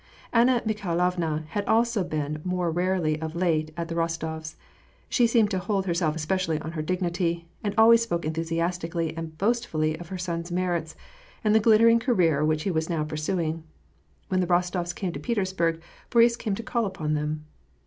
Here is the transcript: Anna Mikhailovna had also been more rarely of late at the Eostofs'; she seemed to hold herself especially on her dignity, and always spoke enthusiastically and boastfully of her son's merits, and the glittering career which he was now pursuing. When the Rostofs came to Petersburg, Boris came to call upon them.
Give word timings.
Anna 0.33 0.63
Mikhailovna 0.65 1.45
had 1.49 1.63
also 1.65 2.03
been 2.03 2.41
more 2.43 2.71
rarely 2.71 3.21
of 3.21 3.35
late 3.35 3.69
at 3.77 3.87
the 3.87 3.93
Eostofs'; 3.93 4.55
she 5.09 5.27
seemed 5.27 5.51
to 5.51 5.59
hold 5.59 5.85
herself 5.85 6.15
especially 6.15 6.59
on 6.59 6.71
her 6.71 6.81
dignity, 6.81 7.47
and 7.63 7.75
always 7.77 8.01
spoke 8.01 8.25
enthusiastically 8.25 9.15
and 9.15 9.37
boastfully 9.37 9.95
of 9.99 10.07
her 10.09 10.17
son's 10.17 10.51
merits, 10.51 10.95
and 11.43 11.53
the 11.53 11.59
glittering 11.59 11.99
career 11.99 12.43
which 12.43 12.63
he 12.63 12.71
was 12.71 12.89
now 12.89 13.03
pursuing. 13.03 13.63
When 14.27 14.39
the 14.39 14.47
Rostofs 14.47 14.95
came 14.95 15.11
to 15.11 15.19
Petersburg, 15.19 15.79
Boris 16.09 16.35
came 16.35 16.55
to 16.55 16.63
call 16.63 16.87
upon 16.87 17.13
them. 17.13 17.45